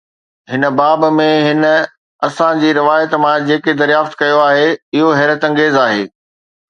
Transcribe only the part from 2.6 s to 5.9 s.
جي روايت مان جيڪي دريافت ڪيو آهي، اهو حيرت انگيز